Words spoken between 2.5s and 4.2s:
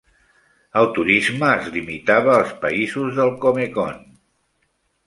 països del Comecon.